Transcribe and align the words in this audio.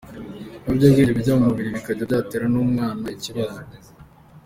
Ibiyobyabwenge 0.65 1.11
bijya 1.17 1.33
mu 1.39 1.45
mubiri 1.49 1.75
bikaba 1.75 2.01
byatera 2.09 2.45
n’umwana 2.53 3.05
ikibazo. 3.15 3.59